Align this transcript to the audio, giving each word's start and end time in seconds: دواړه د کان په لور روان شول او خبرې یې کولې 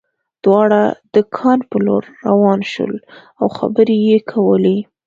دواړه 0.43 0.81
د 1.13 1.15
کان 1.35 1.59
په 1.69 1.77
لور 1.85 2.03
روان 2.27 2.59
شول 2.71 2.93
او 3.39 3.47
خبرې 3.57 3.97
یې 4.09 4.17
کولې 4.31 4.77